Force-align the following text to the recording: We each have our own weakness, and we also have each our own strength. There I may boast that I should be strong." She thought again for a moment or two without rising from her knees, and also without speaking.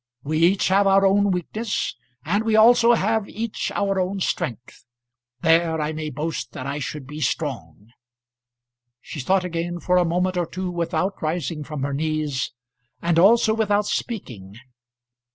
We 0.23 0.39
each 0.39 0.69
have 0.69 0.87
our 0.87 1.05
own 1.05 1.29
weakness, 1.29 1.95
and 2.25 2.43
we 2.43 2.55
also 2.55 2.93
have 2.95 3.29
each 3.29 3.71
our 3.75 3.99
own 3.99 4.19
strength. 4.19 4.83
There 5.41 5.79
I 5.79 5.91
may 5.93 6.09
boast 6.09 6.53
that 6.53 6.65
I 6.65 6.79
should 6.79 7.05
be 7.05 7.21
strong." 7.21 7.91
She 8.99 9.19
thought 9.19 9.45
again 9.45 9.79
for 9.79 9.97
a 9.97 10.03
moment 10.03 10.37
or 10.37 10.47
two 10.47 10.71
without 10.71 11.21
rising 11.21 11.63
from 11.63 11.83
her 11.83 11.93
knees, 11.93 12.51
and 12.99 13.19
also 13.19 13.53
without 13.53 13.85
speaking. 13.85 14.55